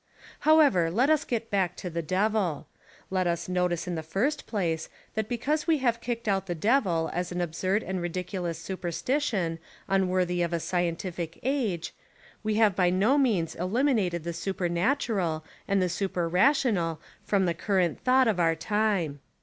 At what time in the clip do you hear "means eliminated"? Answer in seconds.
13.19-14.23